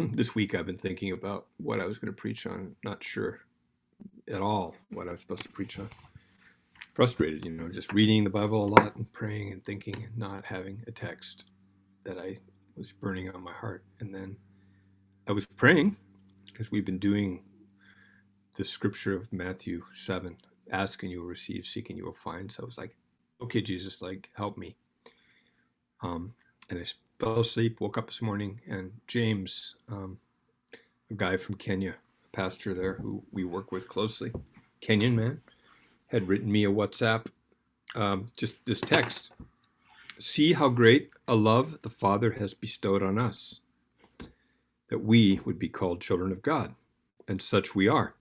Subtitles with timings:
[0.12, 2.76] this week I've been thinking about what I was going to preach on.
[2.84, 3.40] Not sure
[4.32, 5.90] at all what I was supposed to preach on.
[6.94, 10.44] Frustrated, you know, just reading the Bible a lot and praying and thinking and not
[10.44, 11.44] having a text
[12.04, 12.38] that I
[12.76, 13.84] was burning on my heart.
[14.00, 14.36] And then
[15.28, 15.96] I was praying
[16.46, 17.42] because we've been doing
[18.56, 20.36] the scripture of Matthew 7
[20.70, 22.50] ask and you will receive, seek and you will find.
[22.50, 22.96] So I was like,
[23.42, 24.76] okay, Jesus, like, help me.
[26.02, 26.34] Um,
[26.68, 26.84] and I
[27.20, 30.18] fell asleep, woke up this morning, and James, um,
[31.10, 34.32] a guy from Kenya, a pastor there who we work with closely,
[34.80, 35.42] Kenyan man,
[36.06, 37.26] had written me a WhatsApp,
[37.94, 39.32] um, just this text.
[40.18, 43.60] See how great a love the Father has bestowed on us,
[44.88, 46.74] that we would be called children of God,
[47.28, 48.14] and such we are.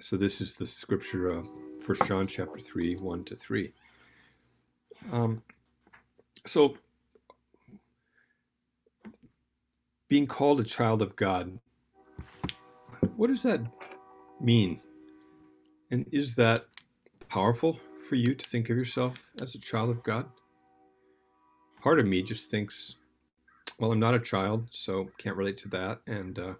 [0.00, 1.46] So this is the scripture of
[1.80, 3.72] First John chapter 3, 1 to 3.
[5.12, 5.42] Um,
[6.44, 6.76] so
[10.14, 11.58] being called a child of God,
[13.16, 13.60] what does that
[14.40, 14.80] mean?
[15.90, 16.66] And is that
[17.28, 20.26] powerful for you to think of yourself as a child of God?
[21.82, 22.94] Part of me just thinks,
[23.80, 25.98] well, I'm not a child, so can't relate to that.
[26.06, 26.54] And uh,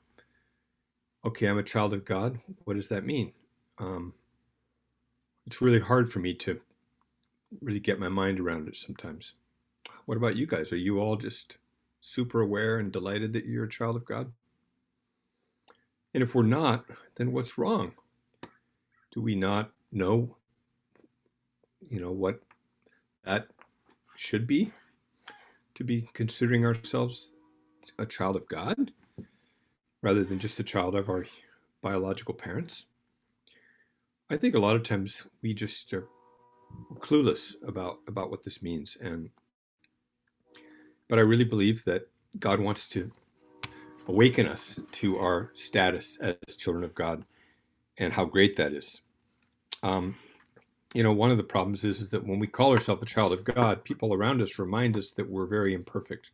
[1.25, 2.41] okay, I'm a child of God.
[2.65, 3.35] What does that mean?
[3.79, 4.15] Um,
[5.47, 6.61] it's really hard for me to
[7.61, 9.35] really get my mind around it sometimes.
[10.07, 10.73] What about you guys?
[10.73, 11.59] Are you all just
[12.05, 14.31] super aware and delighted that you're a child of God?
[16.13, 16.85] And if we're not,
[17.17, 17.95] then what's wrong?
[19.13, 20.37] Do we not know,
[21.89, 22.41] you know, what
[23.25, 23.47] that
[24.17, 24.71] should be?
[25.77, 27.33] To be considering ourselves
[27.99, 28.93] a child of God
[30.03, 31.27] rather than just a child of our
[31.81, 32.85] biological parents?
[34.29, 36.07] I think a lot of times we just are
[36.99, 39.31] clueless about about what this means and
[41.15, 42.09] but I really believe that
[42.41, 43.13] God wants to
[44.09, 47.25] awaken us to our status as children of God
[47.97, 49.01] and how great that is.
[49.85, 50.17] Um,
[50.93, 53.33] you know, one of the problems is, is that when we call ourselves a child
[53.33, 56.33] of God, people around us remind us that we're very imperfect.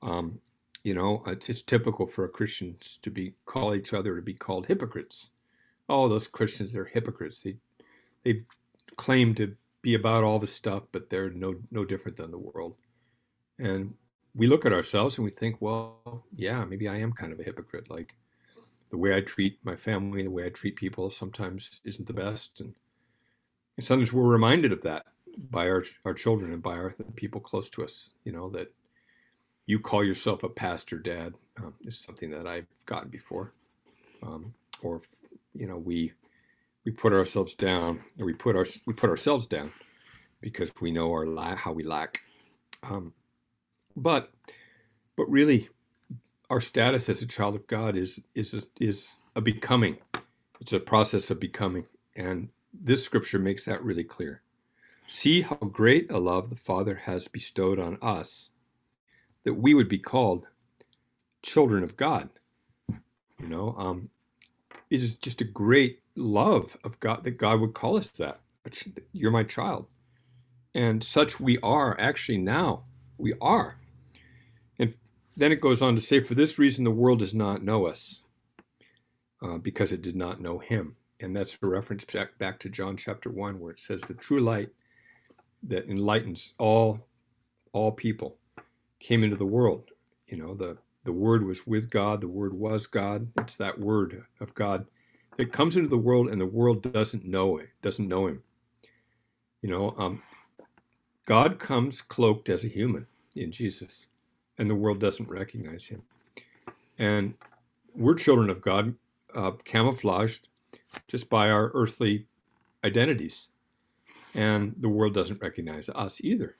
[0.00, 0.40] Um,
[0.82, 4.68] you know, it's, it's typical for Christians to be call each other to be called
[4.68, 5.32] hypocrites.
[5.86, 7.42] Oh, those Christians, they're hypocrites.
[7.42, 7.58] They
[8.24, 8.44] they
[8.96, 12.76] claim to be about all this stuff, but they're no no different than the world.
[13.62, 13.94] And
[14.34, 17.44] we look at ourselves and we think, well, yeah, maybe I am kind of a
[17.44, 17.88] hypocrite.
[17.88, 18.16] Like
[18.90, 22.60] the way I treat my family, the way I treat people sometimes isn't the best.
[22.60, 22.74] And,
[23.76, 25.06] and sometimes we're reminded of that
[25.50, 28.72] by our, our children and by our people close to us, you know, that
[29.66, 33.52] you call yourself a pastor dad um, is something that I've gotten before.
[34.24, 35.00] Um, or,
[35.54, 36.12] you know, we,
[36.84, 39.70] we put ourselves down or we put our, we put ourselves down
[40.40, 42.22] because we know our la- how we lack.
[42.82, 43.12] Um,
[43.96, 44.30] but
[45.16, 45.68] but really,
[46.50, 49.98] our status as a child of God is is a, is a becoming.
[50.60, 54.42] It's a process of becoming, and this scripture makes that really clear.
[55.06, 58.50] See how great a love the Father has bestowed on us,
[59.44, 60.46] that we would be called
[61.42, 62.30] children of God.
[62.88, 64.08] You know, um,
[64.88, 68.40] it is just a great love of God that God would call us that.
[69.12, 69.88] You're my child,
[70.74, 72.84] and such we are actually now.
[73.18, 73.78] We are
[75.36, 78.22] then it goes on to say, For this reason the world does not know us,
[79.42, 80.96] uh, because it did not know him.
[81.20, 84.40] And that's a reference back, back to John chapter 1, where it says, The true
[84.40, 84.70] light
[85.62, 87.06] that enlightens all
[87.72, 88.36] all people
[89.00, 89.90] came into the world.
[90.26, 93.28] You know, the, the word was with God, the word was God.
[93.38, 94.86] It's that word of God
[95.36, 98.42] that comes into the world and the world doesn't know it, doesn't know him.
[99.62, 100.22] You know, um,
[101.24, 104.08] God comes cloaked as a human in Jesus
[104.62, 106.04] and the world doesn't recognize him.
[106.96, 107.34] And
[107.96, 108.94] we're children of God,
[109.34, 110.48] uh, camouflaged
[111.08, 112.28] just by our earthly
[112.84, 113.48] identities.
[114.34, 116.54] And the world doesn't recognize us either.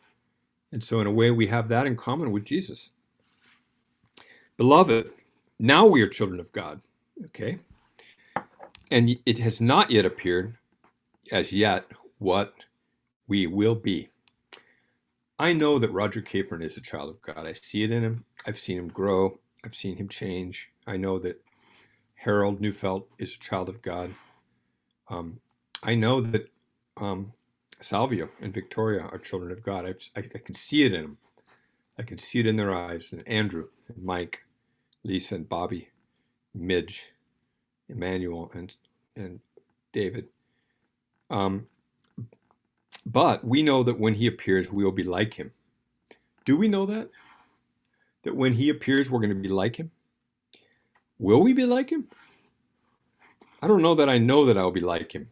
[0.73, 2.95] And so, in a way, we have that in common with Jesus.
[4.57, 5.13] Beloved,
[5.61, 6.81] now we are children of God,
[7.27, 7.59] okay?
[8.91, 10.57] And it has not yet appeared
[11.31, 11.87] as yet
[12.19, 12.53] what
[13.29, 14.09] we will be.
[15.43, 17.49] I know that Roger Capron is a child of God.
[17.49, 18.27] I see it in him.
[18.47, 19.41] I've seen him grow.
[19.65, 20.71] I've seen him change.
[20.87, 21.43] I know that
[22.15, 24.15] Harold Neufeld is a child of God.
[25.09, 25.41] Um,
[25.83, 26.49] I know that
[26.97, 27.33] um,
[27.81, 29.85] Salvio and Victoria are children of God.
[29.85, 31.19] I've, I, I can see it in them.
[31.99, 33.13] I can see it in their eyes.
[33.13, 34.45] And Andrew and Mike,
[35.03, 35.89] Lisa and Bobby,
[36.55, 37.15] Midge,
[37.89, 38.77] Emmanuel and
[39.17, 39.41] and
[39.93, 40.29] David.
[41.31, 41.67] Um,
[43.05, 45.53] but we know that when he appears, we will be like him.
[46.45, 47.11] Do we know that?
[48.23, 49.91] that when he appears, we're going to be like him?
[51.19, 52.09] Will we be like him?
[53.61, 55.29] I don't know that I know that I'll be like him.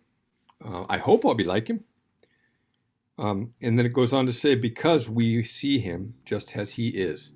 [0.64, 1.84] Uh, I hope I'll be like him.
[3.18, 6.88] Um, and then it goes on to say, because we see him just as he
[6.88, 7.34] is.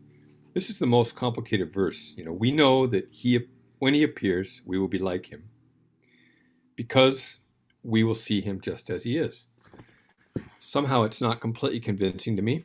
[0.55, 2.15] This is the most complicated verse.
[2.17, 3.41] You know, we know that he,
[3.81, 5.45] when he appears, we will be like him.
[6.77, 7.41] Because
[7.83, 9.49] we will see him just as he is.
[10.65, 12.65] Somehow it's not completely convincing to me,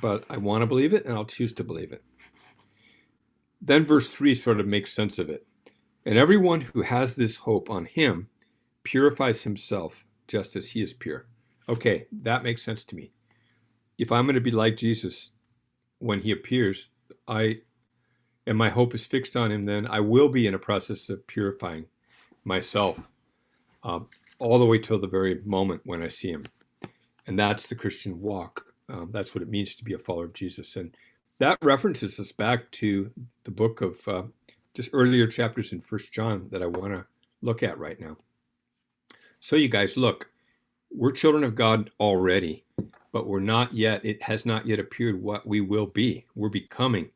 [0.00, 2.02] but I want to believe it and I'll choose to believe it.
[3.60, 5.46] Then verse 3 sort of makes sense of it.
[6.06, 8.30] And everyone who has this hope on him
[8.84, 11.26] purifies himself just as he is pure.
[11.68, 13.12] Okay, that makes sense to me.
[13.98, 15.32] If I'm going to be like Jesus
[15.98, 16.90] when he appears,
[17.28, 17.60] I
[18.46, 21.26] and my hope is fixed on him, then I will be in a process of
[21.26, 21.84] purifying
[22.44, 23.10] myself
[23.84, 24.00] uh,
[24.38, 26.44] all the way till the very moment when I see him.
[27.30, 28.66] And that's the Christian walk.
[28.88, 30.74] Um, that's what it means to be a follower of Jesus.
[30.74, 30.96] And
[31.38, 33.08] that references us back to
[33.44, 34.22] the book of uh,
[34.74, 37.06] just earlier chapters in First John that I want to
[37.40, 38.16] look at right now.
[39.38, 40.32] So, you guys, look,
[40.90, 42.64] we're children of God already,
[43.12, 46.26] but we're not yet, it has not yet appeared what we will be.
[46.34, 47.10] We're becoming.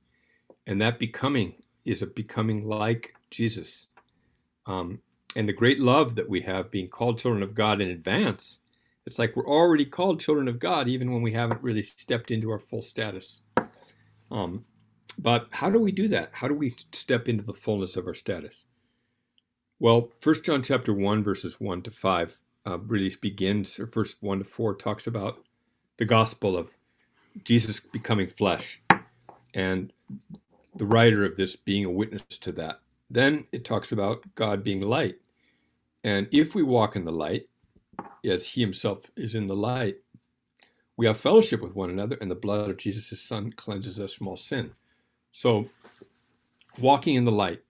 [0.68, 3.88] And that becoming is a becoming like Jesus.
[4.66, 5.00] Um,
[5.34, 8.60] and the great love that we have being called children of God in advance,
[9.06, 12.50] it's like we're already called children of God even when we haven't really stepped into
[12.50, 13.42] our full status.
[14.30, 14.64] Um,
[15.18, 16.30] but how do we do that?
[16.32, 18.66] How do we step into the fullness of our status?
[19.78, 24.38] Well, First John chapter 1, verses 1 to 5 uh, really begins, or first 1
[24.38, 25.44] to 4 talks about
[25.98, 26.76] the gospel of
[27.44, 28.80] Jesus becoming flesh
[29.52, 29.92] and
[30.74, 32.80] the writer of this being a witness to that.
[33.10, 35.16] Then it talks about God being light.
[36.02, 37.48] And if we walk in the light,
[38.24, 39.96] as he himself is in the light,
[40.96, 44.14] we have fellowship with one another, and the blood of Jesus, his son, cleanses us
[44.14, 44.72] from all sin.
[45.32, 45.68] So,
[46.78, 47.62] walking in the light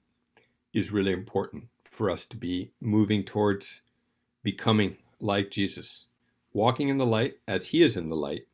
[0.75, 3.83] is really important for us to be moving towards
[4.43, 6.07] becoming like Jesus,
[6.53, 8.47] walking in the light as he is in the light.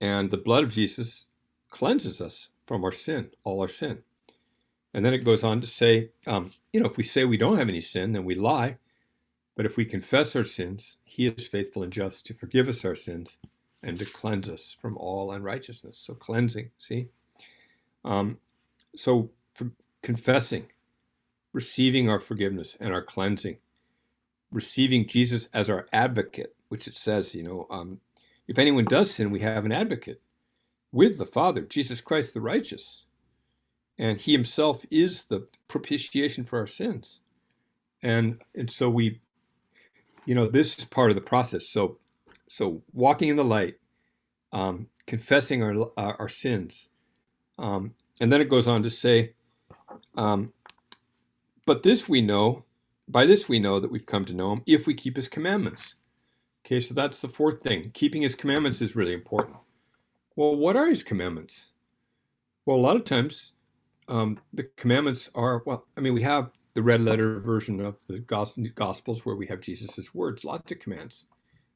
[0.00, 1.26] And the blood of Jesus
[1.68, 4.02] cleanses us from our sin, all our sin.
[4.94, 7.58] And then it goes on to say, um, you know, if we say we don't
[7.58, 8.78] have any sin, then we lie.
[9.56, 12.96] But if we confess our sins, he is faithful and just to forgive us our
[12.96, 13.38] sins
[13.82, 15.98] and to cleanse us from all unrighteousness.
[15.98, 17.08] So cleansing, see?
[18.04, 18.38] Um,
[18.96, 19.70] so for
[20.02, 20.66] confessing,
[21.52, 23.58] receiving our forgiveness and our cleansing,
[24.50, 28.00] receiving Jesus as our advocate, which it says, you know, um,
[28.48, 30.20] if anyone does sin, we have an advocate
[30.92, 33.04] with the Father, Jesus Christ the righteous.
[33.98, 37.20] And he himself is the propitiation for our sins.
[38.02, 39.20] And, and so we,
[40.26, 41.68] you know, this is part of the process.
[41.68, 41.98] So,
[42.48, 43.74] so walking in the light,
[44.52, 46.88] um, confessing our, our, our sins.
[47.58, 49.34] Um, and then it goes on to say,
[50.16, 50.52] um,
[51.66, 52.64] but this we know,
[53.08, 55.96] by this we know that we've come to know him if we keep his commandments.
[56.64, 57.90] Okay, so that's the fourth thing.
[57.92, 59.56] Keeping his commandments is really important.
[60.36, 61.72] Well, what are his commandments?
[62.64, 63.52] Well, a lot of times
[64.08, 68.18] um, the commandments are, well, I mean, we have the red letter version of the
[68.18, 71.26] Gospels where we have Jesus' words, lots of commands.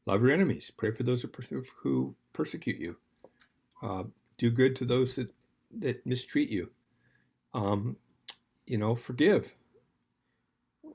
[0.06, 1.24] Love your enemies, pray for those
[1.82, 2.96] who persecute you,
[3.82, 4.04] uh,
[4.38, 5.30] do good to those that,
[5.78, 6.70] that mistreat you,
[7.54, 7.96] um,
[8.66, 9.54] you know, forgive,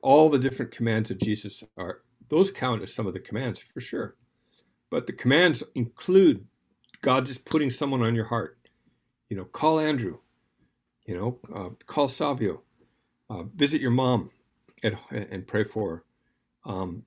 [0.01, 3.79] all the different commands of Jesus are, those count as some of the commands for
[3.79, 4.15] sure.
[4.89, 6.45] But the commands include
[7.01, 8.57] God just putting someone on your heart.
[9.29, 10.19] You know, call Andrew,
[11.05, 12.61] you know, uh, call Savio,
[13.29, 14.29] uh, visit your mom
[14.83, 15.89] at, and pray for
[16.65, 16.71] her.
[16.71, 17.03] Um,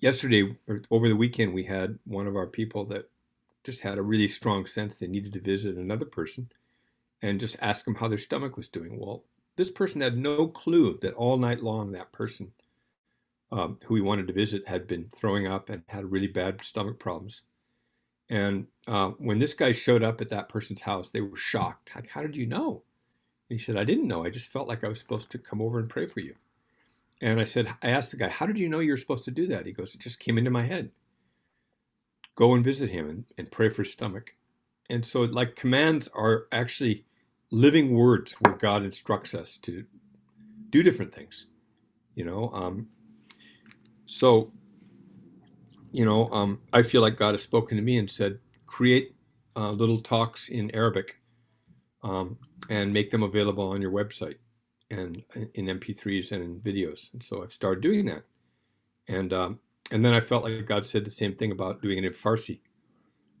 [0.00, 3.08] yesterday, or over the weekend, we had one of our people that
[3.64, 6.50] just had a really strong sense they needed to visit another person
[7.22, 8.98] and just ask them how their stomach was doing.
[8.98, 9.24] Well,
[9.56, 12.52] this person had no clue that all night long that person
[13.52, 16.98] um, who he wanted to visit had been throwing up and had really bad stomach
[16.98, 17.42] problems.
[18.30, 21.94] And uh, when this guy showed up at that person's house, they were shocked.
[21.94, 22.82] Like, how did you know?
[23.50, 24.24] And he said, I didn't know.
[24.24, 26.34] I just felt like I was supposed to come over and pray for you.
[27.20, 29.30] And I said, I asked the guy, how did you know you were supposed to
[29.30, 29.66] do that?
[29.66, 30.90] He goes, it just came into my head.
[32.34, 34.36] Go and visit him and, and pray for his stomach.
[34.90, 37.04] And so, like, commands are actually
[37.50, 39.84] living words where God instructs us to
[40.70, 41.46] do different things.
[42.14, 42.88] You know, um,
[44.06, 44.50] so
[45.92, 49.14] you know, um, I feel like God has spoken to me and said, create
[49.54, 51.20] uh, little talks in Arabic
[52.02, 52.38] um,
[52.68, 54.36] and make them available on your website
[54.90, 57.12] and in MP3s and in videos.
[57.12, 58.24] And so I've started doing that.
[59.08, 62.04] And um, and then I felt like God said the same thing about doing it
[62.04, 62.60] in Farsi.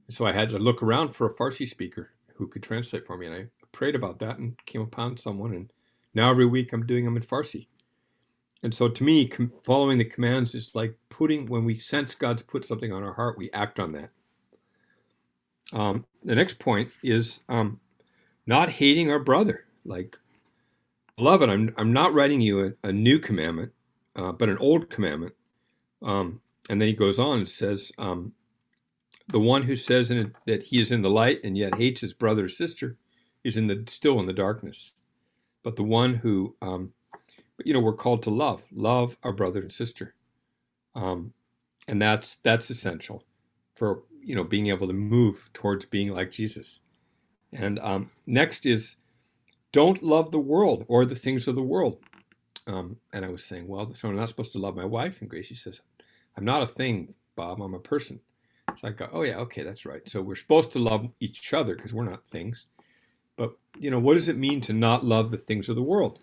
[0.08, 3.26] so I had to look around for a Farsi speaker who could translate for me,
[3.26, 5.72] and I prayed about that and came upon someone, and
[6.14, 7.68] now every week I'm doing them in Farsi.
[8.62, 12.42] And so to me, com- following the commands is like putting, when we sense God's
[12.42, 14.10] put something on our heart, we act on that.
[15.72, 17.80] Um, the next point is um,
[18.46, 19.66] not hating our brother.
[19.84, 20.18] Like,
[21.16, 23.72] beloved, I'm, I'm not writing you a, a new commandment,
[24.16, 25.34] uh, but an old commandment.
[26.02, 28.32] Um, and then he goes on and says, um,
[29.28, 32.14] the one who says in, that he is in the light and yet hates his
[32.14, 32.98] brother or sister
[33.44, 34.94] is in the still in the darkness.
[35.64, 36.92] But the one who um,
[37.56, 40.14] but you know we're called to love love our brother and sister
[40.94, 41.32] um,
[41.88, 43.24] and that's that's essential
[43.74, 46.80] for you know being able to move towards being like jesus
[47.52, 48.96] and um, next is
[49.72, 51.98] don't love the world or the things of the world.
[52.66, 55.20] Um, and i was saying well so i'm not supposed to love my wife?
[55.20, 55.82] And gracie says
[56.36, 57.60] i'm not a thing bob.
[57.60, 58.20] I'm a person.
[58.78, 60.08] So i go oh yeah okay that's right.
[60.08, 62.66] So we're supposed to love each other because we're not things.
[63.36, 66.20] But you know what does it mean to not love the things of the world?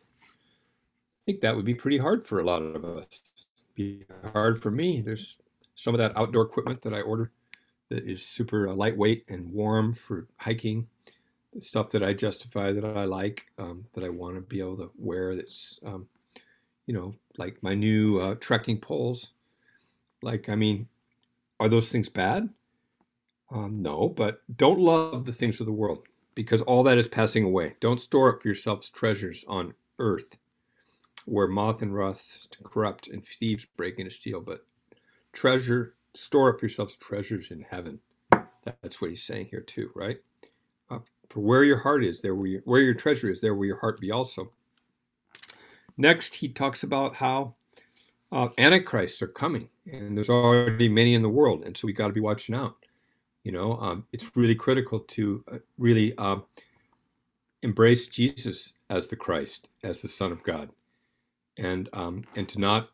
[1.24, 3.45] I think that would be pretty hard for a lot of us.
[3.75, 5.01] Be hard for me.
[5.01, 5.38] There's
[5.75, 7.31] some of that outdoor equipment that I order
[7.89, 10.88] that is super uh, lightweight and warm for hiking.
[11.58, 14.91] Stuff that I justify that I like, um, that I want to be able to
[14.98, 15.36] wear.
[15.36, 16.08] That's, um,
[16.86, 19.32] you know, like my new uh, trekking poles.
[20.22, 20.88] Like, I mean,
[21.60, 22.50] are those things bad?
[23.51, 27.44] Um, no, but don't love the things of the world because all that is passing
[27.44, 27.75] away.
[27.79, 30.38] Don't store up for yourselves treasures on earth
[31.25, 34.65] where moth and rust corrupt and thieves break in and steal, but
[35.32, 38.00] treasure, store up yourselves treasures in heaven.
[38.82, 40.18] That's what he's saying here too, right?
[41.29, 44.00] For where your heart is, there your, where your treasure is, there will your heart
[44.00, 44.51] be also.
[45.98, 47.55] Next, he talks about how
[48.31, 52.07] uh, antichrists are coming, and there's already many in the world, and so we got
[52.07, 52.77] to be watching out.
[53.43, 56.38] You know, um, it's really critical to uh, really uh,
[57.62, 60.69] embrace Jesus as the Christ, as the Son of God
[61.59, 62.89] and um, and to not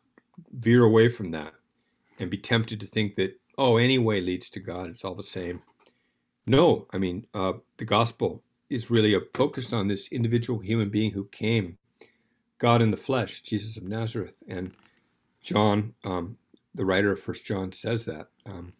[0.52, 1.54] veer away from that
[2.18, 5.22] and be tempted to think that oh any way leads to God it's all the
[5.22, 5.62] same.
[6.46, 11.12] No, I mean uh, the gospel is really a, focused on this individual human being
[11.12, 11.78] who came,
[12.58, 14.72] God in the flesh, Jesus of Nazareth, and
[15.42, 16.38] John, um,
[16.74, 18.28] the writer of First John, says that.
[18.44, 18.72] Um,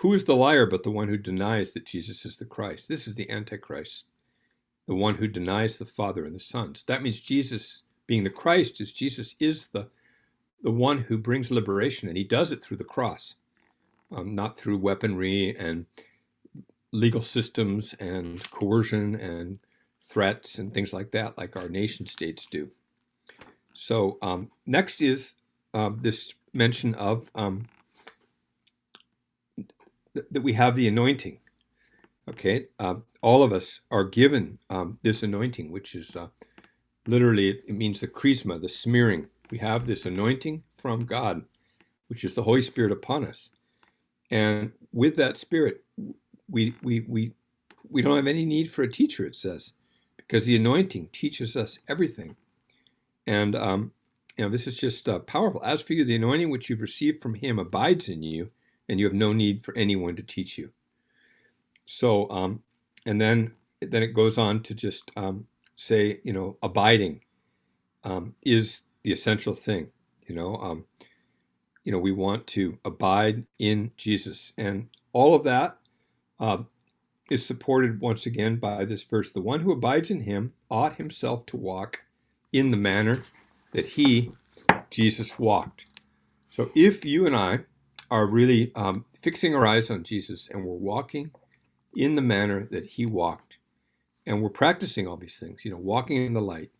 [0.00, 2.88] who is the liar but the one who denies that Jesus is the Christ?
[2.88, 4.06] This is the Antichrist,
[4.86, 6.74] the one who denies the Father and the Son.
[6.74, 9.88] So that means Jesus being the Christ is Jesus is the
[10.62, 13.36] the one who brings liberation, and he does it through the cross,
[14.10, 15.86] um, not through weaponry and
[16.92, 19.58] legal systems and coercion and
[20.08, 22.70] threats and things like that, like our nation states do.
[23.74, 25.36] So um, next is
[25.74, 27.66] uh, this mention of um,
[30.14, 31.40] th- that we have the anointing.
[32.30, 36.28] Okay, uh, all of us are given um, this anointing, which is uh,
[37.06, 39.28] Literally, it means the chrisma, the smearing.
[39.50, 41.44] We have this anointing from God,
[42.08, 43.50] which is the Holy Spirit upon us.
[44.30, 45.84] And with that Spirit,
[46.48, 47.32] we, we, we,
[47.88, 49.72] we don't have any need for a teacher, it says,
[50.16, 52.36] because the anointing teaches us everything.
[53.26, 53.92] And um,
[54.36, 55.62] you know, this is just uh, powerful.
[55.64, 58.50] As for you, the anointing which you've received from Him abides in you,
[58.88, 60.70] and you have no need for anyone to teach you.
[61.86, 62.62] So, um,
[63.06, 67.20] and then then it goes on to just um, say, you know, abiding
[68.04, 69.88] um, is the essential thing.
[70.26, 70.84] You know, um,
[71.84, 75.78] you know, we want to abide in Jesus, and all of that
[76.38, 76.64] uh,
[77.30, 81.46] is supported once again by this verse: "The one who abides in Him ought himself
[81.46, 82.04] to walk
[82.52, 83.22] in the manner
[83.72, 84.30] that He,
[84.90, 85.86] Jesus, walked."
[86.50, 87.60] So, if you and I
[88.10, 91.32] are really um, fixing our eyes on Jesus and we're walking
[91.94, 93.58] in the manner that He walked,
[94.24, 96.70] and we're practicing all these things, you know, walking in the light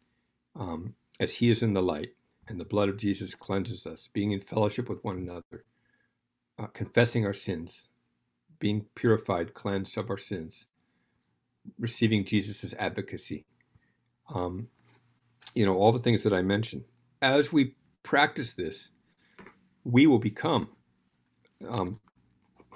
[0.55, 2.15] um, as He is in the light,
[2.49, 5.65] and the blood of Jesus cleanses us, being in fellowship with one another,
[6.59, 7.89] uh, confessing our sins,
[8.59, 10.67] being purified, cleansed of our sins,
[11.79, 13.47] receiving Jesus' advocacy.
[14.35, 14.69] Um,
[15.55, 16.85] you know, all the things that I mentioned.
[17.23, 18.93] As we practice this,
[19.85, 20.71] we will become
[21.69, 22.01] um,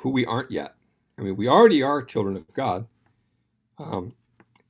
[0.00, 0.75] who we aren't yet.
[1.18, 2.87] I mean, we already are children of God.
[3.78, 4.12] Um,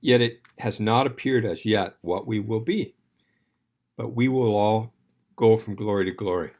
[0.00, 2.94] Yet it has not appeared as yet what we will be.
[3.96, 4.94] But we will all
[5.36, 6.52] go from glory to glory,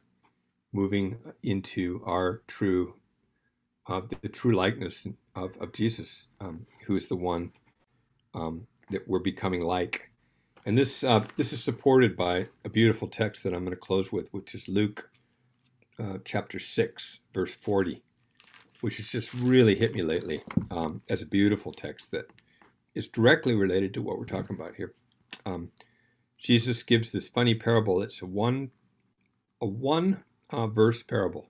[0.73, 2.97] moving into our true,
[3.91, 7.51] uh, the, the, true likeness of, of Jesus, um, who is the one
[8.35, 10.11] um, that we're becoming like.
[10.65, 14.13] And this uh, this is supported by a beautiful text that I'm going to close
[14.13, 15.11] with, which is Luke
[15.99, 18.03] uh, chapter six, verse forty,
[18.81, 22.27] which has just really hit me lately um, as a beautiful text that
[22.95, 24.95] is directly related to what we're talking about here.
[25.47, 25.71] Um,
[26.39, 28.03] Jesus gives this funny parable.
[28.03, 28.71] It's a one
[29.61, 31.49] a one uh, verse parable.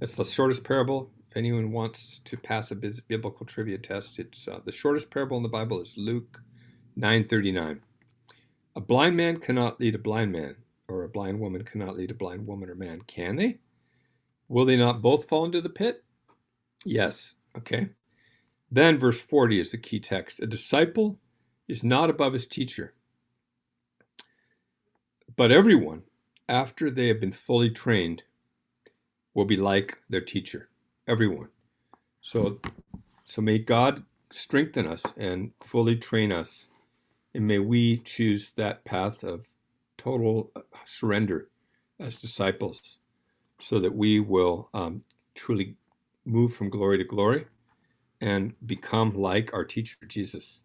[0.00, 1.10] It's the shortest parable.
[1.38, 5.48] Anyone wants to pass a biblical trivia test, it's uh, the shortest parable in the
[5.48, 6.42] Bible is Luke
[6.98, 7.78] 9:39.
[8.74, 10.56] A blind man cannot lead a blind man,
[10.88, 13.60] or a blind woman cannot lead a blind woman or man, can they?
[14.48, 16.02] Will they not both fall into the pit?
[16.84, 17.36] Yes.
[17.56, 17.90] Okay.
[18.68, 20.42] Then verse 40 is the key text.
[20.42, 21.20] A disciple
[21.68, 22.94] is not above his teacher.
[25.36, 26.02] But everyone,
[26.48, 28.24] after they have been fully trained,
[29.34, 30.68] will be like their teacher.
[31.08, 31.48] Everyone.
[32.22, 32.60] So,
[33.24, 36.68] so may God strengthen us and fully train us,
[37.34, 39.46] and may we choose that path of
[39.98, 40.52] total
[40.84, 41.48] surrender
[42.00, 42.98] as disciples,
[43.60, 45.76] so that we will um, truly
[46.26, 47.46] move from glory to glory
[48.20, 50.64] and become like our teacher Jesus.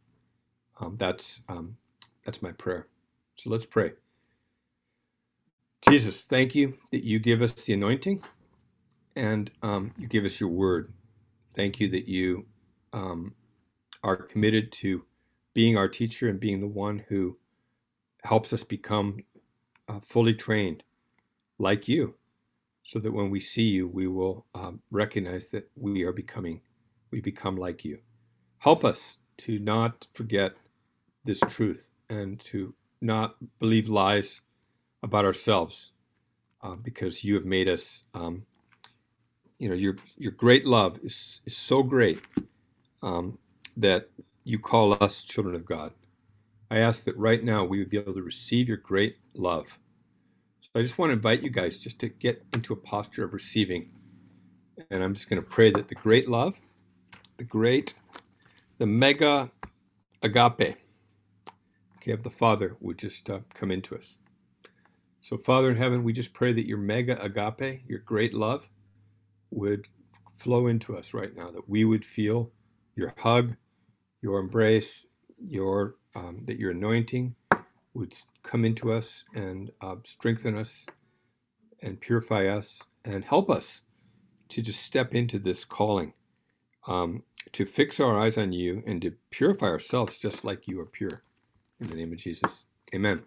[0.79, 1.77] Um, that's um,
[2.25, 2.87] that's my prayer.
[3.35, 3.93] So let's pray.
[5.89, 8.23] Jesus, thank you that you give us the anointing
[9.15, 10.91] and um, you give us your word.
[11.53, 12.45] Thank you that you
[12.91, 13.35] um,
[14.03, 15.05] are committed to
[15.53, 17.37] being our teacher and being the one who
[18.23, 19.23] helps us become
[19.87, 20.83] uh, fully trained
[21.59, 22.15] like you,
[22.83, 26.61] so that when we see you, we will um, recognize that we are becoming,
[27.11, 27.99] we become like you.
[28.59, 30.53] Help us to not forget
[31.23, 34.41] this truth and to not believe lies
[35.01, 35.91] about ourselves
[36.61, 38.45] uh, because you have made us um,
[39.59, 42.21] you know your your great love is, is so great
[43.01, 43.37] um,
[43.77, 44.09] that
[44.43, 45.93] you call us children of God.
[46.69, 49.79] I ask that right now we would be able to receive your great love.
[50.61, 53.33] So I just want to invite you guys just to get into a posture of
[53.33, 53.91] receiving.
[54.89, 56.61] And I'm just going to pray that the great love,
[57.37, 57.93] the great,
[58.79, 59.51] the mega
[60.23, 60.77] agape,
[61.97, 64.17] okay, of the Father would just uh, come into us.
[65.21, 68.69] So, Father in heaven, we just pray that your mega agape, your great love,
[69.53, 69.87] would
[70.35, 72.51] flow into us right now, that we would feel
[72.95, 73.55] your hug,
[74.21, 75.07] your embrace,
[75.39, 77.35] your um, that your anointing
[77.93, 78.13] would
[78.43, 80.85] come into us and uh, strengthen us
[81.81, 83.81] and purify us and help us
[84.49, 86.13] to just step into this calling,
[86.87, 90.85] um, to fix our eyes on you and to purify ourselves just like you are
[90.85, 91.23] pure.
[91.79, 93.23] In the name of Jesus, amen.